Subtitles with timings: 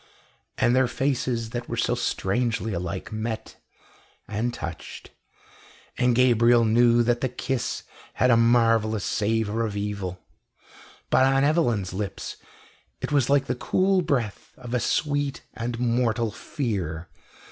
[0.57, 3.57] And their faces, that were so strangely alike, met
[4.27, 5.11] and touched
[5.95, 7.83] and Gabriel knew that the kiss
[8.15, 10.19] had a marvellous savour of evil,
[11.11, 12.37] but on Evelyn's lips
[12.99, 17.07] it was like the cool breath of a sweet and mortal fear.